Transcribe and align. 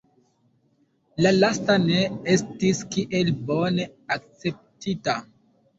La 1.25 1.33
lasta 1.35 1.75
ne 1.85 2.01
estis 2.37 2.83
kiel 2.97 3.33
bone 3.53 3.91
akceptita. 4.19 5.23